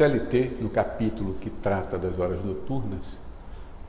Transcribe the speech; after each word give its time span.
CLT, 0.00 0.56
no 0.62 0.70
capítulo 0.70 1.34
que 1.34 1.50
trata 1.50 1.98
das 1.98 2.18
horas 2.18 2.42
noturnas, 2.42 3.18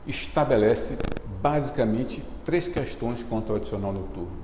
estabelece 0.05 0.97
basicamente 1.41 2.21
três 2.43 2.67
questões 2.67 3.23
quanto 3.23 3.53
ao 3.53 3.55
adicional 3.55 3.93
noturno. 3.93 4.35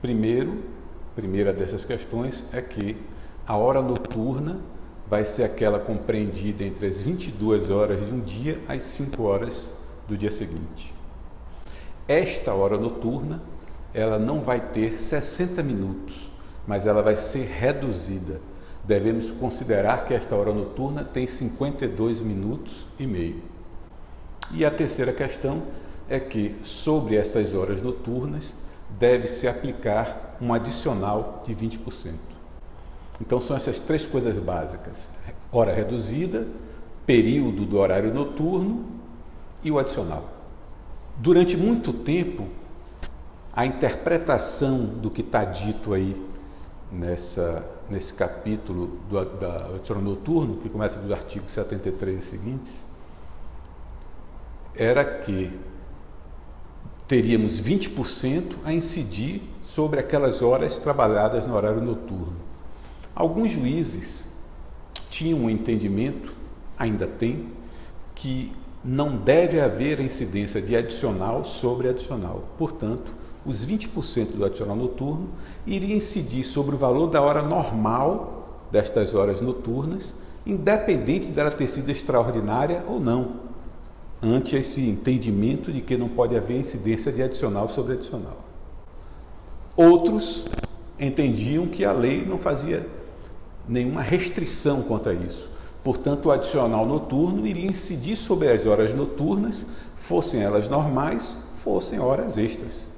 Primeiro, 0.00 0.62
primeira 1.14 1.52
dessas 1.52 1.84
questões 1.84 2.42
é 2.54 2.62
que 2.62 2.96
a 3.46 3.54
hora 3.54 3.82
noturna 3.82 4.60
vai 5.10 5.26
ser 5.26 5.42
aquela 5.42 5.78
compreendida 5.78 6.64
entre 6.64 6.86
as 6.86 7.02
22 7.02 7.70
horas 7.70 8.02
de 8.06 8.10
um 8.10 8.20
dia 8.20 8.58
às 8.66 8.82
5 8.84 9.22
horas 9.22 9.70
do 10.08 10.16
dia 10.16 10.32
seguinte. 10.32 10.94
Esta 12.08 12.54
hora 12.54 12.78
noturna, 12.78 13.42
ela 13.92 14.18
não 14.18 14.40
vai 14.40 14.58
ter 14.58 15.02
60 15.02 15.62
minutos, 15.62 16.30
mas 16.66 16.86
ela 16.86 17.02
vai 17.02 17.16
ser 17.16 17.44
reduzida. 17.46 18.40
Devemos 18.84 19.30
considerar 19.30 20.06
que 20.06 20.14
esta 20.14 20.34
hora 20.34 20.52
noturna 20.52 21.04
tem 21.04 21.26
52 21.26 22.20
minutos 22.20 22.84
e 22.98 23.06
meio. 23.06 23.42
E 24.52 24.64
a 24.64 24.70
terceira 24.70 25.12
questão 25.12 25.62
é 26.08 26.18
que 26.18 26.56
sobre 26.64 27.16
essas 27.16 27.54
horas 27.54 27.80
noturnas 27.80 28.44
deve-se 28.98 29.46
aplicar 29.46 30.36
um 30.40 30.52
adicional 30.52 31.42
de 31.46 31.54
20%. 31.54 31.78
Então 33.20 33.40
são 33.40 33.56
essas 33.56 33.78
três 33.78 34.04
coisas 34.04 34.36
básicas: 34.38 35.06
hora 35.50 35.72
reduzida, 35.72 36.46
período 37.06 37.64
do 37.64 37.78
horário 37.78 38.12
noturno 38.12 38.84
e 39.62 39.70
o 39.70 39.78
adicional. 39.78 40.28
Durante 41.16 41.56
muito 41.56 41.92
tempo, 41.92 42.48
a 43.52 43.64
interpretação 43.64 44.84
do 44.84 45.10
que 45.10 45.20
está 45.20 45.44
dito 45.44 45.92
aí 45.94 46.16
nessa, 46.92 47.64
nesse 47.88 48.12
capítulo 48.12 48.98
do 49.08 49.24
da 49.24 50.00
noturno, 50.00 50.58
que 50.58 50.68
começa 50.68 50.98
dos 50.98 51.10
artigos 51.10 51.52
73 51.52 52.22
e 52.22 52.26
seguintes, 52.26 52.84
era 54.74 55.04
que 55.04 55.50
teríamos 57.08 57.60
20% 57.60 58.56
a 58.64 58.72
incidir 58.72 59.42
sobre 59.64 60.00
aquelas 60.00 60.42
horas 60.42 60.78
trabalhadas 60.78 61.46
no 61.46 61.54
horário 61.54 61.80
noturno. 61.80 62.36
Alguns 63.14 63.50
juízes 63.50 64.24
tinham 65.10 65.40
um 65.40 65.50
entendimento, 65.50 66.34
ainda 66.78 67.06
tem, 67.06 67.48
que 68.14 68.52
não 68.84 69.16
deve 69.16 69.60
haver 69.60 70.00
incidência 70.00 70.60
de 70.60 70.74
adicional 70.74 71.44
sobre 71.44 71.88
adicional. 71.88 72.48
Portanto, 72.56 73.12
os 73.44 73.64
20% 73.66 74.32
do 74.32 74.44
adicional 74.44 74.76
noturno 74.76 75.28
iria 75.66 75.96
incidir 75.96 76.44
sobre 76.44 76.74
o 76.74 76.78
valor 76.78 77.08
da 77.08 77.20
hora 77.20 77.42
normal 77.42 78.66
destas 78.70 79.14
horas 79.14 79.40
noturnas, 79.40 80.14
independente 80.46 81.26
dela 81.26 81.50
ter 81.50 81.68
sido 81.68 81.90
extraordinária 81.90 82.84
ou 82.88 82.98
não 83.00 83.52
ante 84.22 84.54
esse 84.54 84.80
entendimento 84.80 85.72
de 85.72 85.80
que 85.80 85.96
não 85.96 86.08
pode 86.08 86.36
haver 86.36 86.60
incidência 86.60 87.10
de 87.10 87.22
adicional 87.22 87.68
sobre 87.68 87.94
adicional. 87.94 88.38
Outros 89.76 90.44
entendiam 90.98 91.66
que 91.66 91.84
a 91.84 91.92
lei 91.92 92.24
não 92.24 92.38
fazia 92.38 92.86
nenhuma 93.68 94.00
restrição 94.00 94.82
quanto 94.82 95.08
a 95.08 95.14
isso. 95.14 95.48
Portanto, 95.82 96.26
o 96.26 96.30
adicional 96.30 96.86
noturno 96.86 97.44
iria 97.44 97.66
incidir 97.66 98.16
sobre 98.16 98.48
as 98.48 98.64
horas 98.64 98.94
noturnas, 98.94 99.66
fossem 99.96 100.40
elas 100.40 100.68
normais, 100.68 101.36
fossem 101.56 101.98
horas 101.98 102.38
extras. 102.38 102.91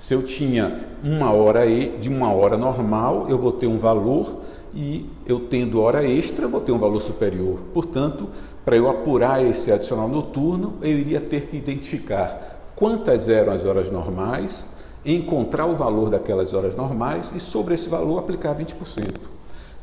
Se 0.00 0.14
eu 0.14 0.22
tinha 0.22 0.86
uma 1.04 1.30
hora 1.30 1.66
de 2.00 2.08
uma 2.08 2.32
hora 2.32 2.56
normal, 2.56 3.26
eu 3.28 3.36
vou 3.36 3.52
ter 3.52 3.66
um 3.66 3.78
valor 3.78 4.40
e 4.74 5.06
eu 5.26 5.40
tendo 5.40 5.78
hora 5.82 6.02
extra, 6.02 6.48
vou 6.48 6.62
ter 6.62 6.72
um 6.72 6.78
valor 6.78 7.02
superior. 7.02 7.58
Portanto, 7.74 8.26
para 8.64 8.76
eu 8.76 8.88
apurar 8.88 9.44
esse 9.44 9.70
adicional 9.70 10.08
noturno, 10.08 10.76
eu 10.80 10.98
iria 10.98 11.20
ter 11.20 11.48
que 11.48 11.58
identificar 11.58 12.72
quantas 12.74 13.28
eram 13.28 13.52
as 13.52 13.66
horas 13.66 13.92
normais, 13.92 14.64
encontrar 15.04 15.66
o 15.66 15.76
valor 15.76 16.08
daquelas 16.08 16.54
horas 16.54 16.74
normais 16.74 17.30
e 17.36 17.40
sobre 17.40 17.74
esse 17.74 17.90
valor 17.90 18.20
aplicar 18.20 18.56
20%. 18.56 19.16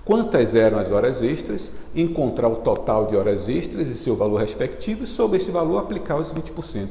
Quantas 0.03 0.55
eram 0.55 0.79
as 0.79 0.89
horas 0.89 1.21
extras, 1.21 1.71
encontrar 1.95 2.49
o 2.49 2.55
total 2.55 3.05
de 3.05 3.15
horas 3.15 3.47
extras 3.47 3.87
e 3.87 3.93
seu 3.93 4.15
valor 4.15 4.41
respectivo 4.41 5.03
e 5.03 5.07
sobre 5.07 5.37
esse 5.37 5.51
valor 5.51 5.77
aplicar 5.77 6.17
os 6.17 6.33
20%. 6.33 6.87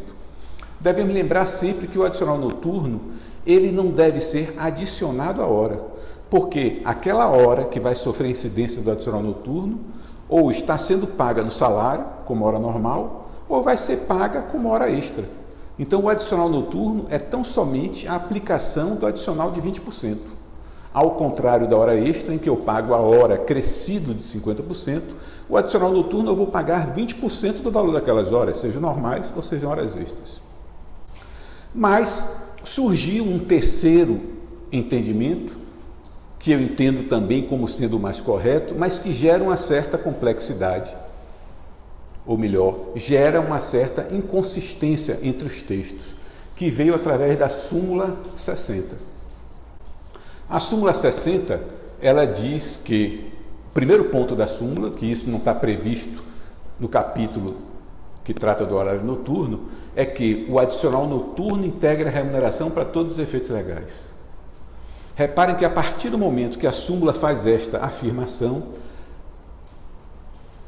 Devemos 0.80 1.14
lembrar 1.14 1.46
sempre 1.46 1.86
que 1.86 1.98
o 1.98 2.04
adicional 2.04 2.38
noturno, 2.38 3.00
ele 3.46 3.72
não 3.72 3.88
deve 3.88 4.20
ser 4.20 4.54
adicionado 4.58 5.40
à 5.40 5.46
hora, 5.46 5.80
porque 6.28 6.82
aquela 6.84 7.28
hora 7.28 7.64
que 7.64 7.80
vai 7.80 7.94
sofrer 7.94 8.30
incidência 8.30 8.82
do 8.82 8.90
adicional 8.90 9.22
noturno 9.22 9.80
ou 10.28 10.50
está 10.50 10.76
sendo 10.76 11.06
paga 11.06 11.42
no 11.42 11.52
salário, 11.52 12.04
como 12.24 12.44
hora 12.44 12.58
normal, 12.58 13.30
ou 13.48 13.62
vai 13.62 13.78
ser 13.78 13.98
paga 13.98 14.42
como 14.42 14.68
hora 14.68 14.90
extra. 14.90 15.24
Então, 15.78 16.02
o 16.02 16.08
adicional 16.08 16.48
noturno 16.48 17.06
é 17.10 17.18
tão 17.18 17.44
somente 17.44 18.08
a 18.08 18.14
aplicação 18.14 18.96
do 18.96 19.06
adicional 19.06 19.52
de 19.52 19.60
20%. 19.60 20.18
Ao 20.92 21.10
contrário 21.12 21.68
da 21.68 21.76
hora 21.76 21.94
extra, 21.94 22.34
em 22.34 22.38
que 22.38 22.48
eu 22.48 22.56
pago 22.56 22.94
a 22.94 22.98
hora 22.98 23.36
crescido 23.36 24.14
de 24.14 24.22
50%, 24.22 25.02
o 25.48 25.56
adicional 25.56 25.92
noturno 25.92 26.30
eu 26.30 26.36
vou 26.36 26.46
pagar 26.46 26.94
20% 26.94 27.60
do 27.60 27.70
valor 27.70 27.92
daquelas 27.92 28.32
horas, 28.32 28.58
sejam 28.58 28.80
normais 28.80 29.32
ou 29.36 29.42
sejam 29.42 29.70
horas 29.70 29.94
extras. 29.96 30.40
Mas 31.76 32.24
surgiu 32.64 33.24
um 33.24 33.38
terceiro 33.38 34.18
entendimento 34.72 35.58
que 36.38 36.50
eu 36.50 36.60
entendo 36.60 37.06
também 37.06 37.46
como 37.46 37.68
sendo 37.68 37.98
o 37.98 38.00
mais 38.00 38.18
correto, 38.18 38.74
mas 38.74 38.98
que 38.98 39.12
gera 39.12 39.42
uma 39.42 39.58
certa 39.58 39.98
complexidade, 39.98 40.96
ou 42.24 42.38
melhor, 42.38 42.92
gera 42.96 43.40
uma 43.40 43.60
certa 43.60 44.08
inconsistência 44.14 45.18
entre 45.22 45.46
os 45.46 45.60
textos, 45.60 46.16
que 46.54 46.70
veio 46.70 46.94
através 46.94 47.36
da 47.36 47.50
súmula 47.50 48.16
60. 48.36 48.96
A 50.48 50.58
súmula 50.58 50.94
60, 50.94 51.60
ela 52.00 52.24
diz 52.24 52.78
que, 52.82 53.32
o 53.70 53.74
primeiro 53.74 54.06
ponto 54.06 54.34
da 54.34 54.46
súmula, 54.46 54.92
que 54.92 55.04
isso 55.04 55.28
não 55.28 55.38
está 55.38 55.54
previsto 55.54 56.24
no 56.80 56.88
capítulo 56.88 57.56
que 58.26 58.34
trata 58.34 58.66
do 58.66 58.74
horário 58.74 59.04
noturno, 59.04 59.68
é 59.94 60.04
que 60.04 60.44
o 60.50 60.58
adicional 60.58 61.06
noturno 61.06 61.64
integra 61.64 62.08
a 62.08 62.12
remuneração 62.12 62.68
para 62.68 62.84
todos 62.84 63.12
os 63.12 63.18
efeitos 63.20 63.50
legais. 63.50 63.92
Reparem 65.14 65.54
que 65.54 65.64
a 65.64 65.70
partir 65.70 66.10
do 66.10 66.18
momento 66.18 66.58
que 66.58 66.66
a 66.66 66.72
súmula 66.72 67.12
faz 67.12 67.46
esta 67.46 67.78
afirmação, 67.78 68.64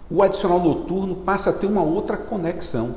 o 0.09 0.23
adicional 0.23 0.61
noturno 0.61 1.17
passa 1.17 1.51
a 1.51 1.53
ter 1.53 1.67
uma 1.67 1.83
outra 1.83 2.17
conexão. 2.17 2.95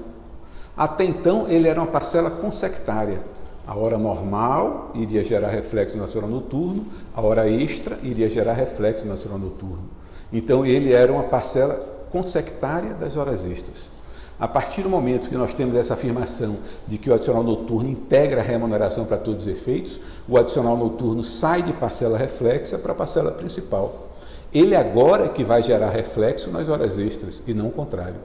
Até 0.77 1.05
então, 1.05 1.47
ele 1.49 1.67
era 1.67 1.81
uma 1.81 1.87
parcela 1.87 2.29
consectária. 2.29 3.19
A 3.65 3.75
hora 3.75 3.97
normal 3.97 4.91
iria 4.93 5.23
gerar 5.23 5.49
reflexo 5.49 5.97
no 5.97 6.03
adicional 6.03 6.29
noturno, 6.29 6.85
a 7.15 7.21
hora 7.21 7.49
extra 7.49 7.97
iria 8.03 8.29
gerar 8.29 8.53
reflexo 8.53 9.07
no 9.07 9.13
adicional 9.13 9.39
noturno. 9.39 9.89
Então, 10.31 10.63
ele 10.63 10.93
era 10.93 11.11
uma 11.11 11.23
parcela 11.23 12.05
consectária 12.11 12.93
das 12.93 13.17
horas 13.17 13.43
extras. 13.43 13.90
A 14.41 14.47
partir 14.47 14.81
do 14.81 14.89
momento 14.89 15.29
que 15.29 15.35
nós 15.35 15.53
temos 15.53 15.75
essa 15.75 15.93
afirmação 15.93 16.57
de 16.87 16.97
que 16.97 17.11
o 17.11 17.13
adicional 17.13 17.43
noturno 17.43 17.87
integra 17.87 18.41
a 18.41 18.43
remuneração 18.43 19.05
para 19.05 19.15
todos 19.15 19.43
os 19.43 19.47
efeitos, 19.47 19.99
o 20.27 20.35
adicional 20.35 20.75
noturno 20.75 21.23
sai 21.23 21.61
de 21.61 21.71
parcela 21.71 22.17
reflexa 22.17 22.79
para 22.79 22.95
parcela 22.95 23.31
principal. 23.31 24.07
Ele 24.51 24.75
agora 24.75 25.25
é 25.25 25.29
que 25.29 25.43
vai 25.43 25.61
gerar 25.61 25.91
reflexo 25.91 26.49
nas 26.49 26.67
horas 26.67 26.97
extras 26.97 27.43
e 27.45 27.53
não 27.53 27.67
o 27.67 27.71
contrário. 27.71 28.15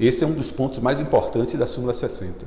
Esse 0.00 0.24
é 0.24 0.26
um 0.26 0.32
dos 0.32 0.50
pontos 0.50 0.78
mais 0.78 0.98
importantes 0.98 1.58
da 1.58 1.66
súmula 1.66 1.92
60. 1.92 2.46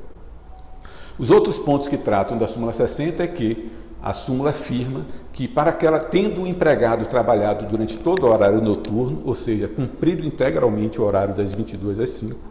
Os 1.19 1.29
outros 1.29 1.59
pontos 1.59 1.87
que 1.87 1.97
tratam 1.97 2.35
da 2.35 2.47
súmula 2.47 2.73
60 2.73 3.21
é 3.21 3.27
que 3.27 3.71
a 4.01 4.11
súmula 4.11 4.49
afirma 4.49 5.05
que 5.31 5.47
para 5.47 5.69
aquela 5.69 5.99
tendo 5.99 6.41
o 6.41 6.47
empregado 6.47 7.05
trabalhado 7.05 7.67
durante 7.67 7.95
todo 7.95 8.25
o 8.25 8.31
horário 8.31 8.59
noturno, 8.59 9.21
ou 9.23 9.35
seja, 9.35 9.67
cumprido 9.67 10.25
integralmente 10.25 10.99
o 10.99 11.03
horário 11.03 11.35
das 11.35 11.53
22 11.53 11.99
às 11.99 12.09
5, 12.09 12.48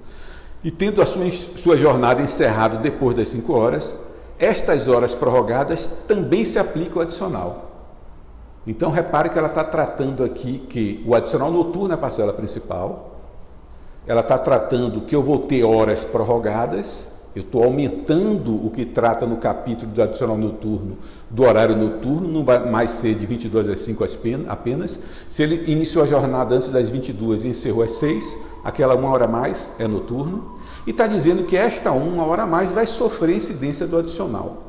e 0.63 0.71
tendo 0.71 1.01
a 1.01 1.07
sua, 1.07 1.31
sua 1.31 1.77
jornada 1.77 2.21
encerrada 2.21 2.77
depois 2.79 3.17
das 3.17 3.29
5 3.29 3.53
horas, 3.53 3.95
estas 4.39 4.89
horas 4.89 5.15
prorrogadas 5.15 5.89
também 6.07 6.45
se 6.45 6.59
aplicam 6.59 6.97
ao 6.97 7.03
adicional. 7.03 7.65
Então 8.67 8.91
repare 8.91 9.31
que 9.31 9.39
ela 9.39 9.49
está 9.49 9.65
tratando 9.65 10.23
aqui 10.23 10.59
que 10.59 11.03
o 11.07 11.15
adicional 11.15 11.51
noturno 11.51 11.93
é 11.93 11.95
a 11.95 11.99
parcela 11.99 12.33
principal, 12.33 13.17
ela 14.07 14.21
está 14.21 14.39
tratando 14.39 15.03
que 15.03 15.15
eu 15.15 15.23
vou 15.23 15.41
ter 15.41 15.65
horas 15.65 16.05
prorrogadas, 16.05 17.07
eu 17.37 17.43
estou 17.43 17.63
aumentando 17.63 18.55
o 18.67 18.71
que 18.71 18.85
trata 18.85 19.27
no 19.27 19.37
capítulo 19.37 19.93
do 19.93 20.03
adicional 20.03 20.37
noturno, 20.37 20.99
do 21.31 21.45
horário 21.45 21.77
noturno, 21.77 22.27
não 22.27 22.45
vai 22.45 22.69
mais 22.69 22.91
ser 22.93 23.15
de 23.15 23.27
22 23.27 23.69
às 23.69 23.81
5 23.83 24.05
apenas. 24.49 24.99
Se 25.31 25.43
ele 25.43 25.71
iniciou 25.71 26.05
a 26.05 26.07
jornada 26.07 26.55
antes 26.55 26.69
das 26.69 26.91
22 26.91 27.45
e 27.45 27.49
encerrou 27.49 27.83
às 27.83 27.93
6, 27.93 28.37
aquela 28.65 28.95
uma 28.95 29.11
hora 29.11 29.25
a 29.25 29.29
mais 29.29 29.69
é 29.79 29.87
noturno, 29.87 30.59
e 30.87 30.91
está 30.91 31.07
dizendo 31.07 31.45
que 31.45 31.57
esta 31.57 31.93
uma 31.93 32.25
hora 32.25 32.43
a 32.43 32.47
mais 32.47 32.73
vai 32.73 32.87
sofrer 32.87 33.37
incidência 33.37 33.87
do 33.87 33.99
adicional. 33.99 34.65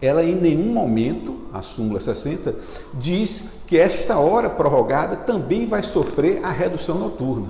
ela 0.00 0.22
em 0.22 0.36
nenhum 0.36 0.72
momento, 0.72 1.36
a 1.52 1.60
súmula 1.60 1.98
60, 1.98 2.54
diz 2.94 3.42
que 3.66 3.76
esta 3.76 4.16
hora 4.18 4.48
prorrogada 4.48 5.16
também 5.16 5.66
vai 5.66 5.82
sofrer 5.82 6.44
a 6.44 6.50
redução 6.50 6.96
noturna. 6.96 7.48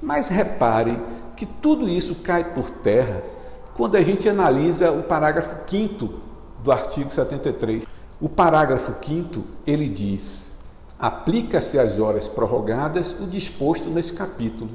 Mas 0.00 0.28
reparem 0.28 1.00
que 1.34 1.44
tudo 1.44 1.88
isso 1.88 2.16
cai 2.16 2.44
por 2.52 2.70
terra 2.70 3.22
quando 3.76 3.96
a 3.96 4.02
gente 4.02 4.28
analisa 4.28 4.90
o 4.90 5.02
parágrafo 5.02 5.56
5 5.68 6.08
do 6.62 6.72
artigo 6.72 7.10
73. 7.10 7.84
O 8.20 8.28
parágrafo 8.28 8.94
5 9.04 9.44
ele 9.66 9.88
diz: 9.88 10.52
aplica-se 10.98 11.78
às 11.78 11.98
horas 11.98 12.28
prorrogadas 12.28 13.16
o 13.20 13.26
disposto 13.26 13.88
nesse 13.90 14.12
capítulo. 14.12 14.70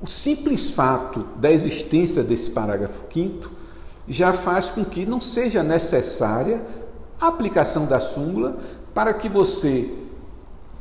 O 0.00 0.06
simples 0.06 0.70
fato 0.70 1.26
da 1.36 1.50
existência 1.50 2.22
desse 2.22 2.50
parágrafo 2.50 3.04
5 3.12 3.50
já 4.08 4.32
faz 4.32 4.70
com 4.70 4.84
que 4.84 5.06
não 5.06 5.20
seja 5.20 5.62
necessária 5.62 6.60
a 7.20 7.28
aplicação 7.28 7.86
da 7.86 8.00
súmula 8.00 8.56
para 8.92 9.14
que 9.14 9.28
você 9.28 9.92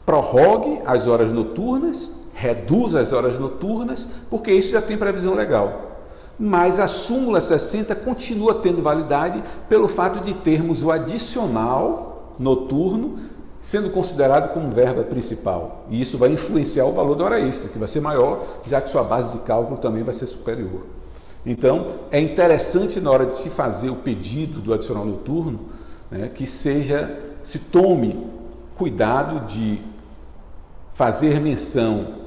prorrogue 0.06 0.82
as 0.86 1.06
horas 1.08 1.32
noturnas, 1.32 2.10
reduza 2.34 3.00
as 3.00 3.14
horas 3.14 3.40
noturnas, 3.40 4.08
porque 4.30 4.52
isso 4.52 4.72
já 4.72 4.82
tem 4.82 4.98
previsão 4.98 5.36
legal. 5.36 6.00
Mas 6.40 6.80
a 6.80 6.88
súmula 6.88 7.40
60 7.40 7.94
continua 7.96 8.56
tendo 8.56 8.82
validade 8.82 9.44
pelo 9.70 9.88
fato 9.88 10.24
de 10.26 10.34
termos 10.34 10.82
o 10.82 10.90
adicional 10.90 12.34
noturno 12.40 13.18
sendo 13.62 13.90
considerado 13.92 14.54
como 14.54 14.72
verba 14.72 15.04
principal. 15.04 15.86
E 15.90 16.02
isso 16.02 16.18
vai 16.18 16.32
influenciar 16.32 16.86
o 16.86 16.94
valor 16.94 17.16
da 17.16 17.26
hora 17.26 17.40
extra, 17.40 17.70
que 17.70 17.78
vai 17.78 17.88
ser 17.88 18.02
maior, 18.02 18.44
já 18.66 18.82
que 18.82 18.90
sua 18.90 19.04
base 19.04 19.32
de 19.34 19.40
cálculo 19.40 19.78
também 19.80 20.04
vai 20.04 20.14
ser 20.14 20.26
superior. 20.26 20.84
Então, 21.46 21.88
é 22.12 22.20
interessante 22.20 23.00
na 23.00 23.12
hora 23.12 23.26
de 23.26 23.38
se 23.38 23.50
fazer 23.50 23.90
o 23.90 23.96
pedido 23.96 24.60
do 24.60 24.74
adicional 24.74 25.06
noturno, 25.06 25.60
né, 26.10 26.30
que 26.34 26.46
seja, 26.46 27.20
se 27.44 27.60
tome 27.60 28.28
cuidado 28.76 29.48
de 29.48 29.82
fazer 30.94 31.40
menção 31.40 32.22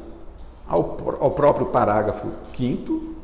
ao, 0.67 0.97
ao 1.21 1.31
próprio 1.33 1.67
parágrafo 1.67 2.29
5 2.57 3.15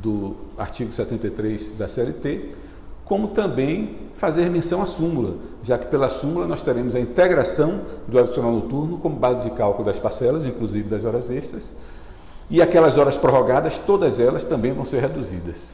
do 0.00 0.36
artigo 0.56 0.92
73 0.92 1.76
da 1.76 1.88
CLT, 1.88 2.54
como 3.08 3.28
também 3.28 3.96
fazer 4.14 4.50
menção 4.50 4.82
à 4.82 4.86
súmula, 4.86 5.36
já 5.62 5.78
que 5.78 5.86
pela 5.86 6.10
súmula 6.10 6.46
nós 6.46 6.62
teremos 6.62 6.94
a 6.94 7.00
integração 7.00 7.80
do 8.06 8.18
adicional 8.18 8.52
noturno 8.52 8.98
como 8.98 9.16
base 9.16 9.48
de 9.48 9.56
cálculo 9.56 9.86
das 9.86 9.98
parcelas, 9.98 10.44
inclusive 10.44 10.88
das 10.88 11.04
horas 11.04 11.30
extras, 11.30 11.72
e 12.50 12.60
aquelas 12.60 12.98
horas 12.98 13.16
prorrogadas, 13.16 13.78
todas 13.78 14.20
elas 14.20 14.44
também 14.44 14.72
vão 14.72 14.84
ser 14.84 15.00
reduzidas. 15.00 15.68